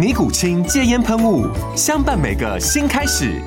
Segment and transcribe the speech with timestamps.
[0.00, 1.46] 尼古清戒烟喷雾，
[1.76, 3.38] 相伴每个新开始。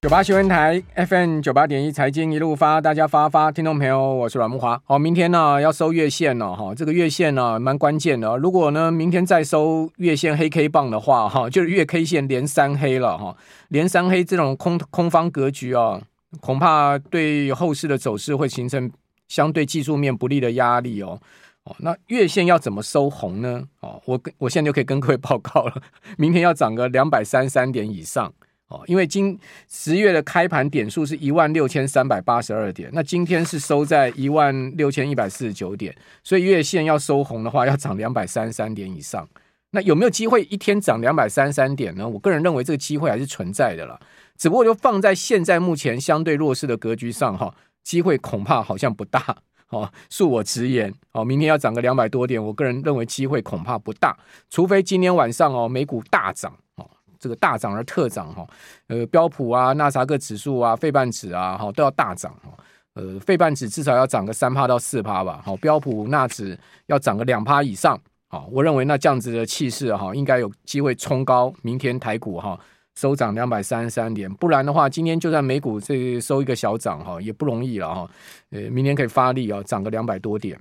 [0.00, 4.80] 九八新闻台 FM 九八点一财经一路发，大家发发，听众朋友，我是阮木华。
[4.86, 8.34] 好，明天呢要收月线了哈，这个月线呢蛮关键的。
[8.38, 13.36] 如果呢明天再收月线黑 K 棒的话哈，就是月 K 线连三黑了哈，
[13.68, 16.00] 连三黑这种空空方格局啊，
[16.40, 18.90] 恐怕对后市的走势会形成
[19.28, 21.20] 相对技术面不利的压力哦。
[21.64, 23.62] 哦，那月线要怎么收红呢？
[23.80, 25.82] 哦，我跟我现在就可以跟各位报告了，
[26.18, 28.32] 明天要涨个两百三十三点以上
[28.66, 29.38] 哦，因为今
[29.68, 39.28] 十月的开盘点数是一万六千三百八十二点，那今天是收在一万六千一百四十九点，所以月线要收红的话，要涨两百三十三点以上。
[39.70, 42.06] 那有没有机会一天涨两百三十三点呢？
[42.08, 44.00] 我个人认为这个机会还是存在的了，
[44.36, 47.54] 只不过就放在现在目前相对弱势的格局上哈，
[47.84, 49.36] 机会恐怕好像不大。
[49.72, 54.14] 哦，恕我直言，哦，明天要涨个两百多点，我个人认为机会恐怕不大，
[54.50, 56.86] 除非今天晚上哦，美股大涨，哦，
[57.18, 58.46] 这个大涨而特涨，哈，
[58.88, 62.50] 呃，标普啊、纳斯达克指数啊、费半指啊，哈，都要大涨，哈，
[62.92, 67.98] 呃，费半指至少要涨个三趴到四趴吧，好，标普纳指要涨个两趴以上，
[68.28, 72.60] 好，我认为那这样子的气势，哈，应该有机会冲高明天台股，哈。
[72.94, 78.10] 收涨两百三十三点，不然的话，今天就算美股这收一个小涨哈，也不容易了哈。
[78.50, 80.58] 呃，明天可以发力啊，涨个两百多点。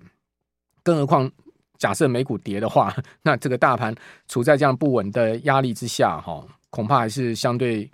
[0.82, 1.30] 更何况，
[1.78, 3.94] 假设美股跌的话， 那这个大盘
[4.28, 7.90] 处在这样不稳的压力之下哈，恐怕还是相对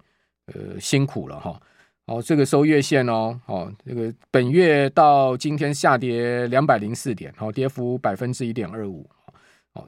[0.54, 1.60] 呃辛苦了哈。
[2.06, 9.06] 好，这个收月线哦，哦，这个本月到今天下跌两百零四点，好，跌幅百分之一点二五。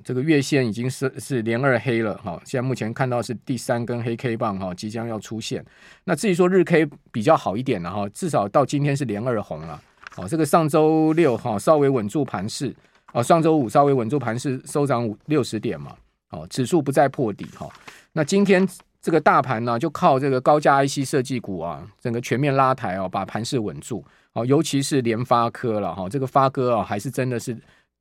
[0.04, 5.64] 这个月线已经是是连二黑了哈，现在目前看到是第三根黑 K 棒哈，即将要出现。
[6.04, 9.82] 那至于说日 K 比较好一点了哈，至少到今天是连二红了。
[10.18, 12.76] 哦，这个上周六哈稍微稳住盘势，
[13.14, 15.96] 哦，上周五稍微稳住盘势，收涨五六十点嘛。
[16.32, 17.70] 哦，指数不再破底哈。
[18.12, 18.68] 那今天
[19.02, 24.04] 这个大盘呢，就靠这个高价 IC 设计股啊，整个全面拉抬哦，把盘势稳住。
[24.34, 27.58] 哦，尤其是联发科了哈，这个发哥啊，还是真的是。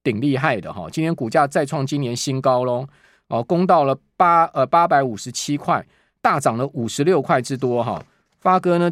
[0.09, 2.87] 挺厉害的哈，今天股价再创今年新高喽，
[3.27, 5.87] 哦，攻到了八呃八百五十七块，
[6.23, 8.03] 大涨了五十六块之多哈。
[8.41, 8.91] 发哥呢，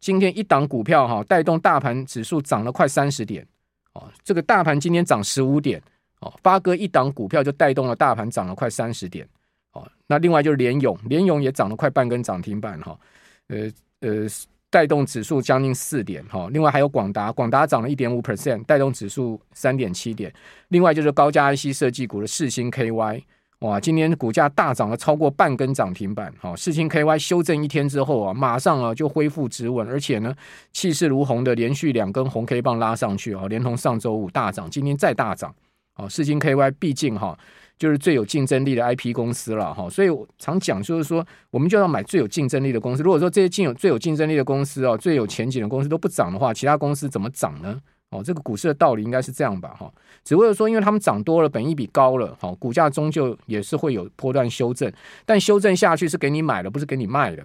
[0.00, 3.46] 今天一档股票哈，带动大盘指数涨了快三十点
[3.92, 4.08] 哦。
[4.22, 5.82] 这个大盘今天涨十五点
[6.20, 9.28] 哦，发哥一档股票就带动了大盘涨了快三十点
[9.72, 9.86] 哦。
[10.06, 12.98] 那另外就是联咏，联咏也涨了快半根涨停板哈，
[13.48, 13.70] 呃
[14.00, 14.26] 呃。
[14.74, 20.34] 带动指数将近四点哈，另外还有广达，广达涨了一点五 percent，带动指数三点七点。
[20.70, 23.22] 另外就是高价 IC 设计股的世芯 KY，
[23.60, 26.56] 哇，今天股价大涨了超过半根涨停板哈。
[26.56, 30.34] 世芯 KY 修正一天之后啊，马上啊就恢复止稳，而且呢
[30.72, 35.54] 气势如虹的连续两根红 K 棒拉上去啊，连同上周五大涨，今天再大涨。
[35.94, 37.38] 哦，世芯 KY 毕竟哈。
[37.78, 43.02] 就是最有竞争力的 IP 公司了哈，所以我常讲，就是说，我们就要买最有竞争力的公司。
[43.02, 47.80] 如果说这些竞有最有竞争力的公司哦，最有前景的公司都不涨的话，其他公司怎么涨呢？
[48.10, 49.92] 哦，这个股市的道理应该是这样吧哈。
[50.22, 54.90] 只不过说，因为他们涨多了，本益比高了，哈，股价终究也是会有波段修正，
[55.26, 57.44] 但修正下去是给你买的，不是给你卖的。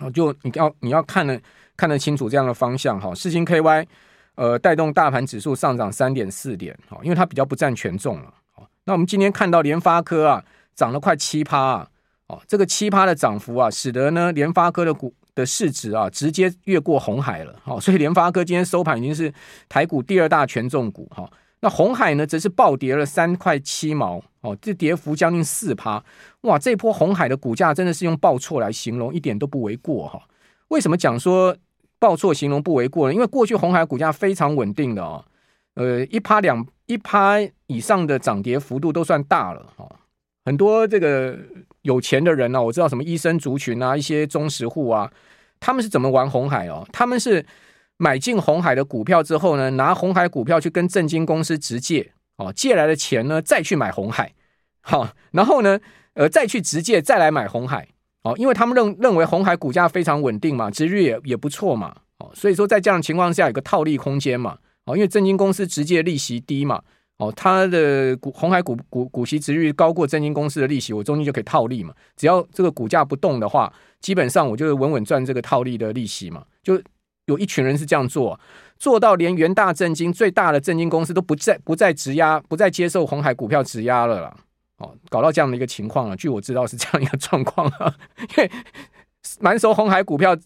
[0.00, 1.38] 哦，就你要你要看得
[1.76, 3.14] 看得清楚这样的方向哈。
[3.14, 3.86] 世星 KY
[4.36, 8.32] 呃带动大盘指数上涨三点四点，哈，因为它比较不占权重了。
[8.84, 10.44] 那我们今天看到联发科啊
[10.74, 11.88] 涨了快七趴啊，
[12.26, 19.32] 哦，这个七趴的涨幅啊，使得呢联发科的股的市值啊直接越过红海了，哦，所以联发科今天收盘已经是
[19.68, 21.30] 台股第二大权重股哈。
[21.60, 26.02] 那红海呢则是暴跌了三块七毛，哦，这跌幅将近四趴，
[26.40, 30.20] 哇，这波红海的股价真的是用报错来形容，一点都不为过哈。
[30.68, 31.56] 为什么讲说
[32.00, 33.14] 报错形容不为过呢？
[33.14, 35.24] 因为过去红海股价非常稳定的哦。
[35.74, 39.88] 呃，一趴两一趴以上的涨跌幅度都算大了哈，
[40.44, 41.38] 很多这个
[41.82, 45.10] 有钱的人呢、啊，我知道什么医生族群啊，一些中实户啊，
[45.58, 46.86] 他们是怎么玩红海哦？
[46.92, 47.44] 他们是
[47.96, 54.32] 买进红海的股票之后呢，拿红海股票去跟证金公司直借哦，借来的钱呢再去买红海，
[54.80, 55.78] 好，然后呢，
[56.14, 57.88] 呃，再去直借再来买红海，
[58.22, 66.82] 哦，因为他们认认为红海股价非常稳定嘛，殖率也也不错嘛，哦，所以说在这样的情况下有个套利空间嘛，哦，因为证金公司直接利息低嘛。
[67.18, 71.94] 哦，它的股红海股股股息殖率高过证金公司的利息，我中间就可以套利嘛。
[72.16, 76.42] 只要这个股价不动的话，基本上我就稳稳赚这个套利的利息嘛。
[76.64, 76.82] 就
[77.26, 78.40] 有一群人是这样做，
[78.76, 84.36] 做到连元大证金最大的证金公司都不再不再质押，不再接受红海股票质押了啦。
[84.78, 86.16] 哦，搞到这样的一个情况了。
[86.16, 87.94] 据我知道是这样一个状况啊，
[88.36, 88.50] 因为
[89.38, 90.36] 满手红海股票。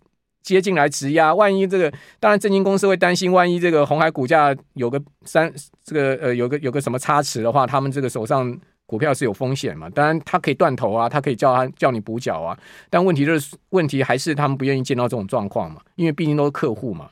[0.47, 5.53] 接进来质押，万一这个，当然证金公司会担心，万一这个红海股价有个三，
[5.83, 8.57] 这个呃有个有个什么差池的话，他们这个手上
[8.87, 9.91] 股票是有风险嘛？
[9.91, 12.57] 当然他可以断头啊，他可以叫他叫你补缴啊，
[12.89, 17.11] 但问题就是问题还是他们不愿意见到这种状况嘛，因为毕竟都是客户嘛，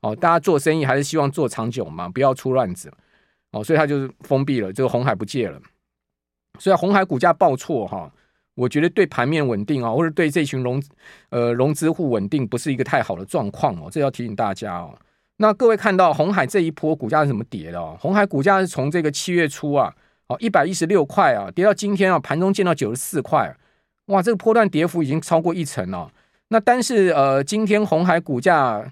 [0.00, 2.90] 哦，大家做生意还是希望做长久嘛，不要出乱子，
[3.52, 5.60] 哦，所以他就是封闭了，这个红海不借了，
[6.58, 8.10] 所以红海股价报错哈。
[8.60, 10.82] 我觉得对盘面稳定啊，或者对这群融
[11.30, 13.88] 呃融资户稳定，不是一个太好的状况哦。
[13.90, 14.94] 这要提醒大家哦。
[15.38, 17.96] 那各位看到鸿海这一波股价是怎么跌的哦？
[17.98, 19.90] 鸿海股价是从这个七月初啊，
[20.26, 23.56] 哦一百一十六块啊，跌到今天啊，盘中见到九十四块，
[24.08, 26.12] 哇，这个波段跌幅已经超过一成了。
[26.48, 28.84] 那但是呃，今天红海股价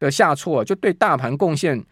[0.00, 1.84] 的下挫，就对大盘贡献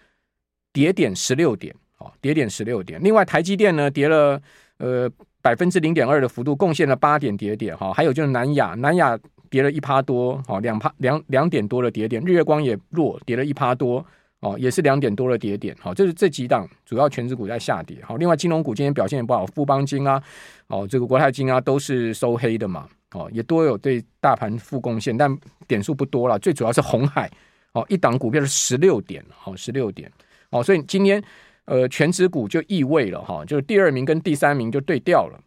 [0.73, 3.01] 跌点十六点，哦，跌点十六点。
[3.01, 4.43] 另外，台积电呢跌了
[4.79, 5.09] 呃。
[5.43, 9.19] 百分之零点二的幅度贡献了八点跌点哈，还有就是南亚，南亚
[9.51, 14.07] 跌了一趴多，好两趴两两点多的跌点，日月光也弱，跌了一趴多，
[14.39, 20.23] 哦，也是两点多的跌点，好，这是这几档主要权值股在下跌，好，另外金融股今天表现也不好，富邦金啊，
[20.69, 25.37] 哦，这个国泰金啊都是收黑的嘛，哦，也都有对大盘负贡献，但
[25.67, 27.29] 点数不多了，最主要是红海，
[27.73, 30.09] 哦，一档股票是十六点，好，十六点，
[30.51, 31.21] 哦，所以今天。
[31.67, 35.41] 呃，权值股就异位了哈，就是第二名跟第三名就对调了，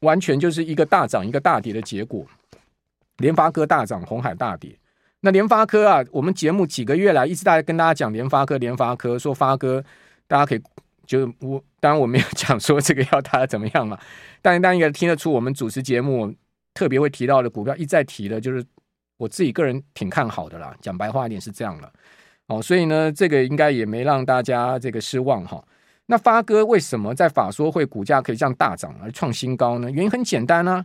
[0.00, 2.24] 完全就是一个大涨一个大跌的结果。
[3.18, 4.76] 联发科大涨，红海大跌。
[5.20, 9.82] 那联发科啊，我们节目几个月来一直在跟大家讲联发科，联发科说发哥，
[10.26, 10.62] 大家可以
[11.06, 13.98] 就我当然我没有 讲说这个要大家怎么样嘛，
[14.42, 16.34] 但大家应该听得出我们主持节目
[16.74, 18.64] 特别会提到的股票一再提的，就是
[19.16, 20.76] 我自己个人挺看好的啦。
[20.80, 21.90] 讲白话一点是这样了。
[22.48, 25.64] 哦，所以呢，这个应该也没让大家这个失望哈。
[26.06, 29.90] 那发哥为什么在法说会股价可以这样大涨而创新高呢？
[29.90, 30.84] 原因很简单啊，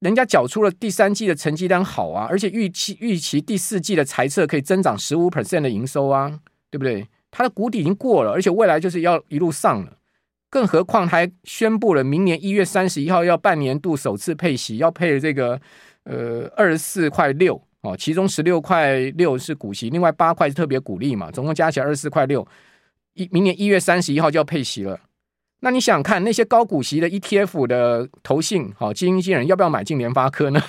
[0.00, 6.40] 人家缴出了第三季的成绩单好啊，而且预期预期第四季的财测可以增长十五 percent 的营收啊，
[6.70, 7.06] 对不对？
[7.30, 9.98] 它的谷底已经过了，而且未来就是要一路上了。
[10.48, 15.60] 更何况还宣布了明年一月三十一号要半年度首次配息，要配这个
[16.04, 17.60] 呃二十四块六。
[17.82, 22.46] 哦，其中十六块六是股息，另外八块是特别股利嘛，总共加起来二十四块六。
[23.14, 25.00] 一明年一月三十一号就要配息了，
[25.60, 30.62] 那你想看，那些高股息的 ETF 的投信，好基金经理人要不要买进联发科呢？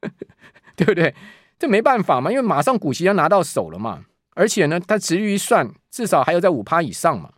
[0.76, 1.14] 对不对？
[1.58, 7.30] 这没办法嘛，因为马上股息要拿到手了嘛，而且呢，它值率一算，至少还有在五趴以上嘛。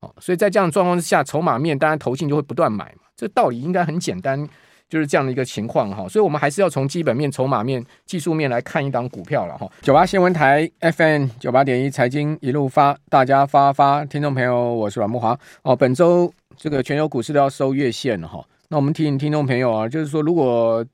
[0.00, 4.48] 哦，所以在这样状况之下，筹码面当然投信就会不断买嘛，这道理应该很简单。
[4.88, 9.68] 就是这样的一个情况哈，所以我们还是要从基本面、筹码面、技术面来看一档股票了哈。
[9.82, 15.74] 九八新闻台 FM 九八点一财经一路发，大家发发，听众朋友，我是阮慕华哦。
[15.74, 20.84] 本周这个全球股市都要收月线了哈，那我们提醒听众朋友啊，就是说如果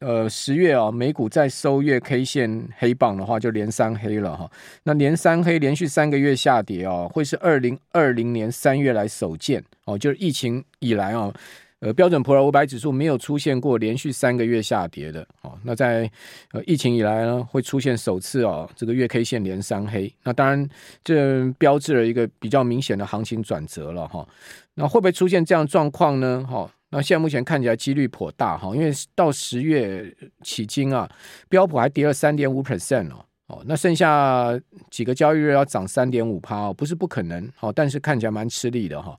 [0.00, 4.50] 呃十月啊美股再收月 K 线黑棒的话，就连三黑了哈。
[4.82, 11.32] 那连三黑连续三个月下跌啊，会是二零二零年三月来首见哦，就是疫情以来啊。
[11.80, 15.58] 呃，标准普尔五百指数没有出现过连续三个月下跌的哦。
[15.64, 16.10] 那在
[16.52, 20.12] 呃疫情以来呢，会出现首次哦，这个月 K 线连三黑。
[20.22, 20.68] 那当然，
[21.02, 24.28] 这标志了一个比较明显的行情转折了哈。
[24.74, 26.46] 那会不会出现这样状况呢？
[26.46, 31.10] 哈，那现在目前看起来几率颇大哈，因为到十月迄今啊，
[31.48, 33.24] 标普还跌了三点五 percent 哦。
[33.46, 34.56] 哦，那剩下
[34.92, 39.18] 几个交易日要涨三点五趴哦，不是不可能，好，但是看起来蛮吃力的哈。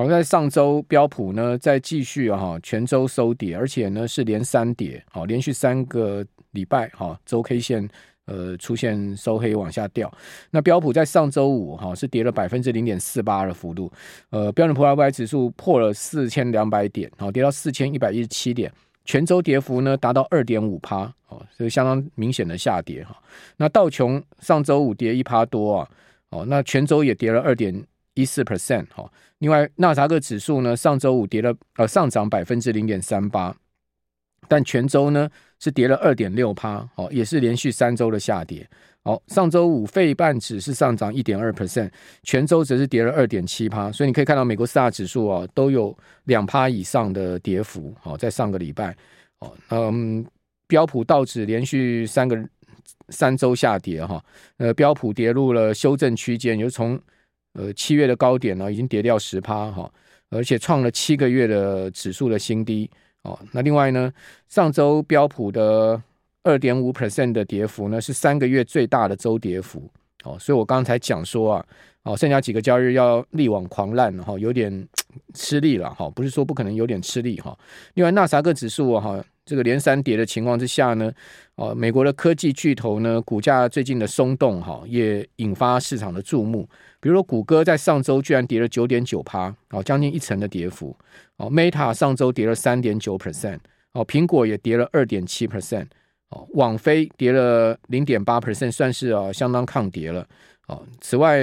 [0.00, 7.86] 好，在上周标普呢再继续哈全周收跌，而且呢是连三跌，好，连续三个礼拜哈周 K 线
[8.24, 10.10] 呃出现收黑往下掉。
[10.50, 13.92] 那标普在上周五哈是跌了百分之零点四八的幅度，
[14.30, 18.72] 呃，标准普尔五百指数破了四千两百点，好，跌到四千一百一十七点。
[19.04, 23.14] 全周跌幅呢达到二点五趴哦，这个相当明显的下跌哈。
[23.58, 25.90] 那道琼上周五跌一趴多啊，
[26.30, 29.10] 哦，那全周也跌了二点一四 percent 哈。
[29.38, 33.56] 另外纳斯达克指数呢上周五跌了呃上涨百分之零点三八，
[34.48, 38.68] 但全周呢是跌了二点六趴，哦，也是连续三周的下跌。
[39.02, 41.90] 好，上周五费半指是上涨一点二 percent，
[42.22, 43.90] 全周则是跌了二点七趴。
[43.90, 47.94] 所以你可以看到美国四大指数啊都有两趴以上的跌幅。
[48.02, 48.94] 好，在上个礼拜，
[49.38, 50.22] 哦，嗯，
[50.66, 52.38] 标普道指连续三个
[53.08, 54.22] 三周下跌哈，
[54.58, 57.00] 呃，标普跌入了修正区间，也就是从
[57.54, 59.90] 呃七月的高点呢，已经跌掉十趴哈，
[60.30, 62.90] 而且创了七个月的指数的新低。
[63.22, 64.10] 哦，那另外呢，
[64.48, 66.00] 上周标普的
[66.42, 69.90] 二点五 percent 的跌幅呢，是三个月最大的周跌幅。
[70.24, 71.66] 哦，所以我刚才讲说啊，
[72.04, 74.88] 哦，剩下几个交易日要力挽狂澜哈，有点
[75.34, 77.56] 吃力了哈，不是说不可能有点吃力哈。
[77.94, 81.12] 另外，纳斯达克指数哈，这个连三跌的情况之下呢，
[81.56, 86.68] 哦，美国的科技巨头呢，股价最近的松动哈，也引发市场的注目。
[87.00, 90.94] 比如说，谷歌在上周居然跌了九点九趴，哦，将近一成的跌幅。
[91.36, 93.58] 哦，Meta 上周跌了三点九 percent，
[93.92, 95.86] 哦，苹果也跌了二点七 percent，
[96.28, 100.26] 哦，网飞跌了零点八 percent，算是啊相当抗跌了。
[100.68, 101.38] 哦，此外，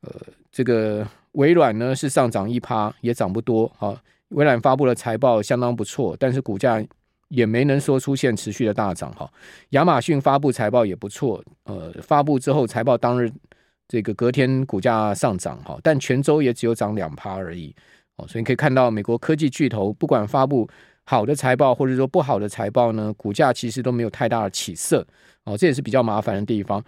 [0.00, 0.10] 呃，
[0.50, 3.70] 这个微软呢是上涨一趴，也涨不多。
[3.78, 6.84] 哦，微软发布了财报相当不错，但是股价
[7.28, 9.12] 也没能说出现持续的大涨。
[9.12, 9.30] 哈，
[9.70, 13.30] 亚马逊发布财报也不错，呃，发布之后财报当日。
[13.92, 17.74] 这个隔天股价上涨哈，但全周也只有涨两趴而已
[18.18, 20.68] 哦，所以你可以看到美国科技巨头不管发布
[21.02, 25.04] 好的财报或者说不好的财报呢，股价其实都没有太大的起色
[25.42, 26.80] 哦，这也是比较麻烦的地方。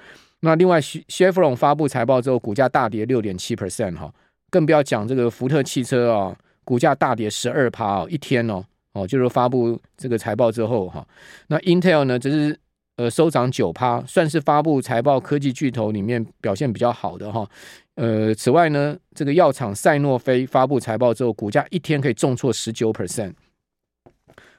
[0.45, 4.15] 那另外，Chevron 发布财报之后，股价大跌六点七 percent 哈，
[4.52, 11.04] 更不要讲这个福特汽车啊，股价大跌十二趴哦，一天哦哦，就是发布这个财报之后哈，
[11.49, 12.56] 那 Intel 呢，只是。
[12.97, 17.49] 呃，收涨九趴，算是发布财报科技巨头里面表现比较好的哈。
[17.94, 23.32] 呃，此外呢，这个药厂赛诺菲发布财报之后，股价一天可以重挫十九 percent。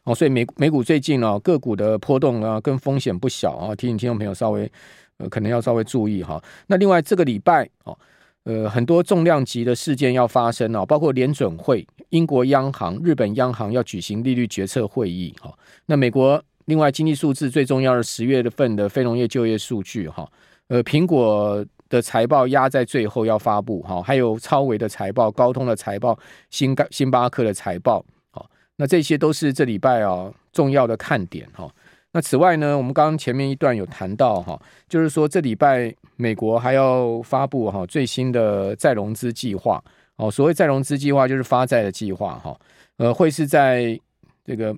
[0.03, 4.69] 哦，所以美美股最近呢、哦，个股的波动啊，跟风险不小啊，提醒听众朋友稍微
[5.17, 6.43] 呃，可能要稍微注意哈。
[6.65, 7.95] 那另外这个礼拜哦，
[8.43, 15.53] 呃，很多重量级的事件要发生哦，包括联准会、英国央行、日本央行要举行利率决策会议哈。
[15.85, 16.43] 那美国。
[16.67, 20.25] 另外，经济数字最重要的十月份的非农业就业数据，哈，
[20.69, 26.17] 呃，苹果的财报压在最后要发布，哈，还有超维的财报、高通的财报、
[26.51, 31.69] 星星巴克的财报，好，那这些都是这礼拜啊重要的看点，哈。
[32.13, 39.83] 那此外呢，我们刚刚前面一段有谈到，哈，就是说这礼拜美国还要发布哈最新的再融资计划，
[40.15, 42.57] 哦，所谓再融资计划就是发债的计划，哈，
[42.97, 43.99] 呃，会是在
[44.45, 44.73] 这个。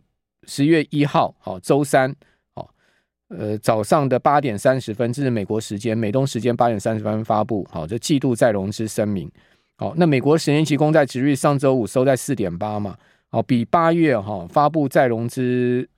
[0.47, 2.15] 十月一号，好，周三，
[2.53, 2.69] 好，
[3.29, 9.27] 呃，早上的八点三十分，这是美国时间，美东时间八点三十分发布，好，这季度再融资声明，
[9.77, 12.95] 好，那美国十年期公债殖率上周五收在四点八嘛，
[13.31, 15.89] 好，比八月哈发布再融资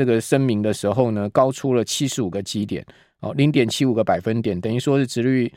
[0.00, 2.82] 这个声明的时候呢，高出了七十五个基点，
[3.20, 5.52] 哦，零点七五个百分点，等于说是殖率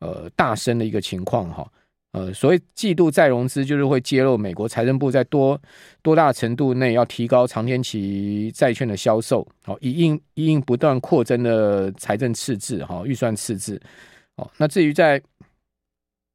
[0.00, 1.66] 呃大升的一个情况哈。
[2.12, 5.58] 呃，所谓季度再融资，就是会揭露美国财政部在多
[6.02, 13.80] 多大程度内要提高长天期债券的销售，好，以应以应不断扩增的财政赤字，哈，预算赤字，
[14.36, 15.18] 哦，那至于在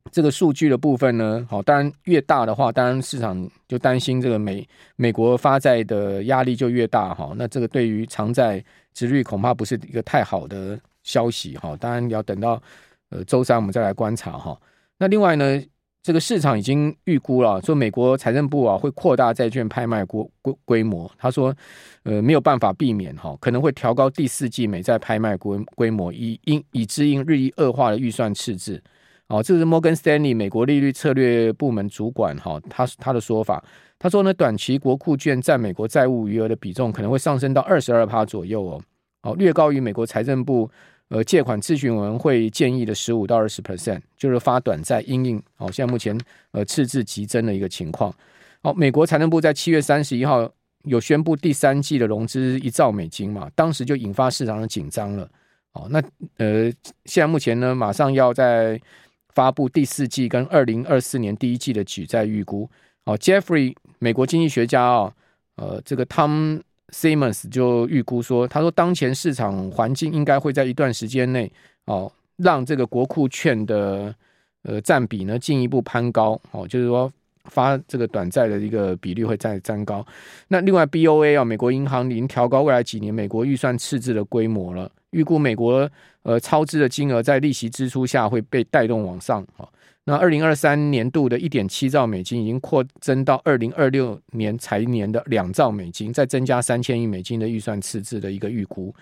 [0.10, 12.62] 这个数据的部分呢，好，当然越大的话，当然市场就担心这个美美国发债的压力就越大，哈，那这个对于长债殖率恐怕不是一个太好的消息，哈，当然要等到
[13.10, 14.60] 呃周三我们再来观察，哈。
[14.98, 15.62] 那另外呢，
[16.04, 21.10] 这个市场已经预估了，说美国财政部啊会扩大债券拍卖规规规模。
[21.18, 21.56] 他说，
[22.04, 28.82] 呃，没有办法避免哈，可能会调高第四季美债拍卖规规模，以应以支应日益恶化的预算赤字。
[29.32, 33.64] 哦，这是摩根斯丹利美国利率策略部门主管哈，他他的说法。
[33.98, 38.82] 他说呢，短期国库券占美国债务余额的比重可能会上升到二十二趴左右哦，
[39.22, 40.70] 哦，略高于美国财政部。
[41.14, 45.44] 呃，借款咨询委员会建议的十五到二十 percent，就是发短债因应。
[45.58, 46.18] 好，现在目前
[46.52, 48.10] 呃赤字急增的一个情况。
[48.64, 50.50] 好，美国财政部在七月三十一号
[50.86, 55.30] 有宣布第三季的融资一兆美金嘛，当时就引发市场的紧张了。
[55.74, 56.02] 哦，那
[56.38, 56.72] 呃
[57.04, 58.80] 现在目前呢，马上要在
[59.34, 62.70] 发布第四季跟二零二四年第一季的举债预估。
[63.06, 65.14] 好，Jeffrey 美国经济学家啊，
[65.56, 66.62] 呃，这个 Tom。
[66.94, 71.50] Simmons 就预估说，他说当前市场环境应该会在一段时间内
[71.86, 74.14] 哦，让这个国库券的
[74.64, 77.10] 呃占比呢进一步攀高哦，就是说
[77.46, 80.06] 发这个短债的一个比率会再增高。
[80.50, 85.90] 那另外 BOA 啊，美国银行已经调高未来几年美国预算赤字的规模了，预估美国
[86.24, 89.46] 呃超支的金额在利息支出下会被带动往上。
[90.04, 98.94] 那二零二三年度的一点七兆美金已经扩增到二零二六年财年的两兆美金，再增加三千亿美金的预算赤字的一个预估。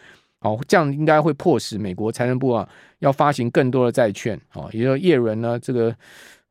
[0.41, 2.67] 好，这样应该会迫使美国财政部啊
[2.99, 4.39] 要发行更多的债券。
[4.53, 5.95] 哦，也就是叶伦呢，这个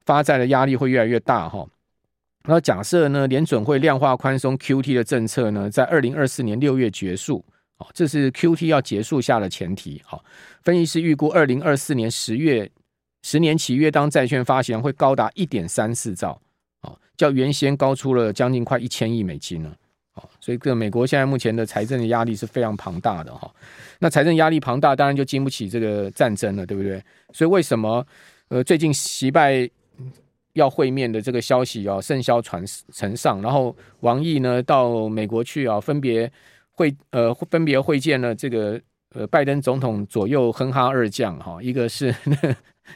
[0.06, 1.66] 发债的压力会越来越大哈。
[2.44, 7.44] 那假设呢，联准会量化宽松 QT 的政策呢，在二零二四年六月结束。
[7.78, 10.02] 好，这是 QT 要结束下的前提。
[10.04, 10.23] 好，
[10.62, 12.70] 分析师预估二零二四年十月。
[13.25, 16.40] 十年期约当债券发行会高达一点三四兆，
[16.82, 19.76] 哦，较原先高出了将近快一千亿美金了，
[20.14, 23.52] 哦，所以这美国现在目前的财政的压力是非常庞大的哈。
[23.99, 27.02] 那财政压力庞大，当然就经不起这个战争了，对不对？
[27.32, 28.06] 所以为什么
[28.49, 29.68] 呃最近习拜
[30.52, 36.30] 要会面的这个消息啊甚嚣传成上，然后王毅呢到美国去啊，分别
[36.78, 38.80] 会呃分别会见了这个
[39.14, 42.14] 呃拜登总统左右哼哈二将哈，一个是。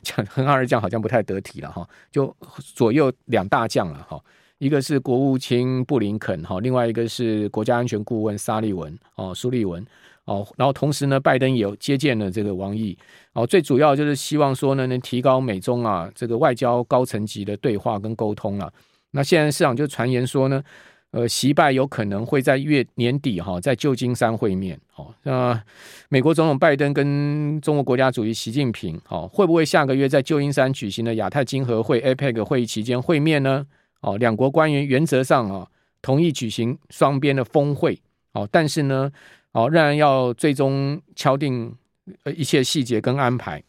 [0.01, 2.35] 讲哼哈二将好像不太得体了哈，就
[2.75, 4.19] 左右两大将了哈，
[4.57, 9.85] 一个是国务卿布林肯哈，另外一个是国家安全顾问沙利文哦，苏利文
[10.25, 12.97] 哦，然后同时呢，拜登也接见了这个王毅
[13.35, 18.73] 哦，最主要就是希望说呢，能提高美中啊这个外交高层级的对话跟沟通了。
[19.11, 20.65] 那现在市场就传言说呢。
[21.12, 24.81] 呃，习拜有可能会在月年底哈，在旧金山会面。
[24.90, 25.62] 好，那
[26.09, 33.66] 美国总统拜登跟中国国家主席习近平，好，会不会下个月在旧金山举行的亚太经合会 （APEC） 会议期间会面呢？
[34.00, 35.69] 哦，两国官员原则上啊
[36.00, 38.00] 同意举行双边的峰会。
[38.33, 39.12] 哦，但是呢，
[39.52, 41.76] 哦，仍然要最终敲定
[42.25, 43.62] 呃一切细节跟安排。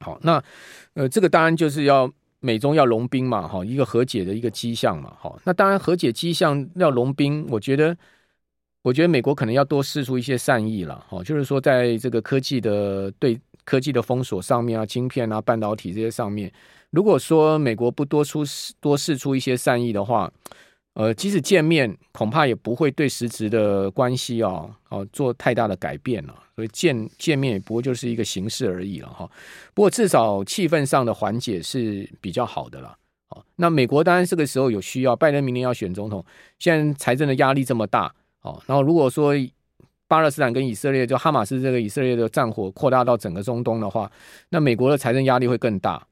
[0.00, 0.42] 好，那
[0.94, 2.12] 呃，这个当然就是要。
[2.46, 7.96] 美中要融冰嘛，哈，一个和解的一个迹象嘛，哈，那当然和解迹象要融冰，我觉得，
[8.82, 16.52] 我觉得美国可能要多试出一些善意了，哈，就是说在这个科技的对科技的封锁上面啊，晶片啊，半导体这些上面，
[16.90, 18.44] 如果说美国不多出
[18.80, 20.32] 多试出一些善意的话。
[20.98, 26.34] 呃，即使见面，恐怕也不会对实质的关系哦哦做太大的改变了。
[26.56, 29.30] 所以见见面也不过就是一个形式而已了哈。
[29.74, 32.96] 不过至少气氛上的缓解是比较好的了。
[33.28, 36.24] 哦，那美国当然这个时候有需要，拜登明年要选总统，
[36.58, 38.60] 现在财政的压力这么大哦。
[38.66, 39.34] 然后如果说
[40.08, 44.10] 巴勒斯坦跟以色列就哈马斯这个以色列的战火扩大到整个中东的话，
[44.48, 46.06] 那美国的财政压力会更大。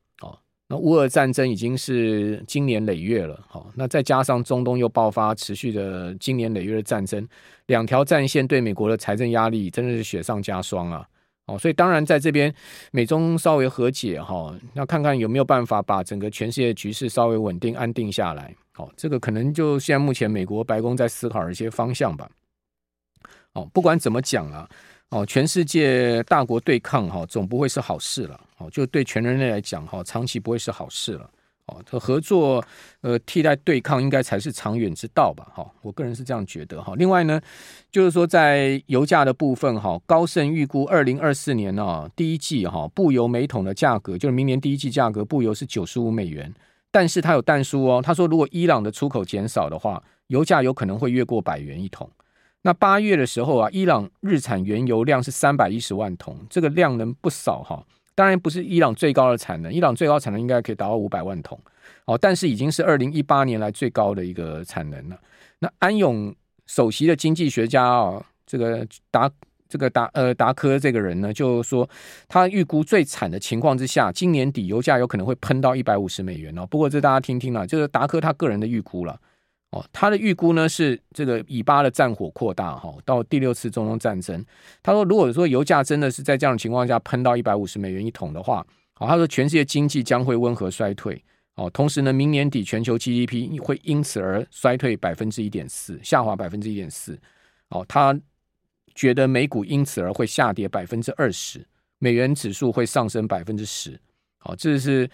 [0.67, 7.29] 那乌俄战争已经是经年累月了，好，那再加上中东又爆发持续的经年累月的战争，
[7.67, 11.07] 两条战线对美国的财政压力真的是雪上加霜啊！
[11.47, 12.53] 哦，所以当然在这边
[12.93, 18.55] 美中稍微和解哈，那看看有没有办法把整个全世界局势稍微稳定安定下来。
[18.73, 22.27] 好，这个可能就现在目前美国白宫在思考的一些方向吧。
[23.53, 24.67] 哦，不管怎么讲啊。
[25.15, 28.41] 哦，全世界大国对抗哈，总不会是好事了。
[28.59, 31.31] 哦，就对全人类来讲哈，长期不会是好事了。
[31.67, 32.63] 哦，这合作
[33.01, 35.47] 呃替代对抗，应该才是长远之道吧？
[35.55, 36.95] 哈，我个人是这样觉得哈。
[36.97, 37.41] 另外呢，
[37.93, 46.53] 就是说在油价的部分哈，高盛预估二零二四年呢第一季哈，布油每桶的价格，就是明年第一季价格，布油是九十五美元。
[46.91, 52.11] 但是他有但书哦，他说如果伊朗的出口减少的话，油价有可能会越过百元一桶。
[52.67, 57.85] 那八月的时候啊，伊朗日产原油量是三百一十万桶，这个量能不少哈。
[58.15, 61.61] 当然不是伊朗最高的产能，伊朗最高产能应该可以达到五百万桶，
[62.07, 65.19] 哦，但是已经是二零一八年来最高的一个产能了。
[65.59, 66.35] 那安永
[66.67, 69.31] 首席的经济学家啊，这个达
[69.69, 71.87] 这个达呃达科这个人呢，就说
[72.29, 76.65] 他预估最惨的情况之下，今年底油价有可能会喷到一百五十美元哦。
[76.65, 79.21] 不过这大家听听了，就是达科他个人的预估了。
[79.75, 84.45] 哦，他的预估呢是这个以巴的战火扩大哈，到第六次中东战争。
[84.81, 91.21] 他说，如果说油价真的是在这样的情况下喷到一百五十美元一桶的话，好，他说全世界经济将会温和衰退。
[91.57, 97.19] 哦，同时呢，明年底全球 GDP 会因此而衰退百分之一点四，下滑百分之一点四。
[97.71, 98.17] 哦，他
[98.95, 101.67] 觉得美股因此而会下跌百分之二十，
[101.99, 104.01] 美元指数会上升百分之十。
[104.39, 105.11] 好，这是。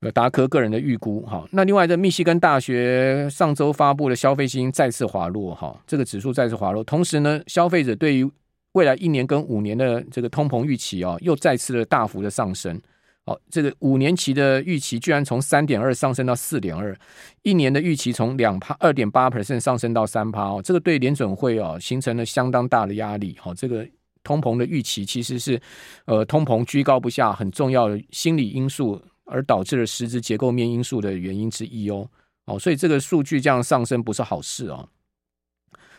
[0.00, 8.30] 呃，达科个人的预估哈，那另外这密西根大学上周发布的消费信心再次滑落哈，这个指数再次滑落，同时呢，消费者对于
[8.74, 12.80] 未来一年跟五年的这个通膨预期啊，又再次的大幅的上升，
[13.24, 16.96] 哦，这个五年期的预期居然从三点二上升到四点二，
[17.42, 23.84] 一年的预期从两趴二点八 percent 上升到三趴哦，这个对联准会哦形成了相当大的压力，好，这个
[24.22, 25.60] 通膨的预期其实是
[26.04, 29.02] 呃通膨居高不下很重要的心理因素。
[29.28, 32.08] 而导致了实质结构面因素的原因之一哦，
[32.46, 34.88] 哦，所以这个数据这样上升不是好事哦。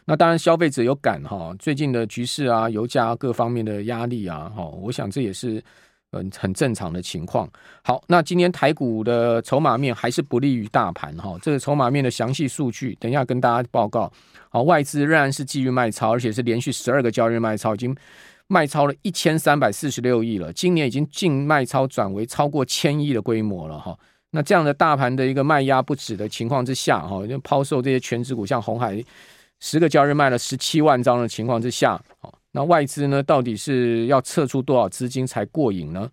[0.05, 5.63] 那当然，消费者有感哈，最近的局势啊，油价各方面的压力啊，哈，我想这也是
[6.11, 7.47] 嗯，很正常的情况。
[7.83, 11.37] 好，那今天台股的筹码面还是不利于大盘哈。
[11.43, 14.11] 这个筹码面的详细数据，等一下跟大家报告。
[14.49, 17.95] 好，外资仍然是继续卖超，而且是连续十二个交易日卖超，已经
[18.49, 20.51] 卖超了一千三百四十六亿了。
[20.51, 23.97] 今年已经净卖超转为超过千亿的规模了哈。
[24.31, 29.01] 那这样的大盘的一个卖压不止的情况之下哈，就抛售这些全职股，像红海
[29.59, 32.33] 十个交易日卖了十七万张的情况之下，哦。
[32.51, 36.09] 那外资呢，到底是要撤出多少资金才过瘾呢？